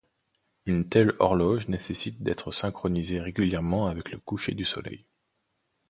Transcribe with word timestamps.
Une 0.65 0.89
telle 0.89 1.13
horloge 1.19 1.67
nécessite 1.67 2.23
d'être 2.23 2.51
synchronisée 2.51 3.19
régulièrement 3.19 3.85
avec 3.85 4.09
le 4.09 4.17
coucher 4.17 4.55
du 4.55 4.65
soleil. 4.65 5.05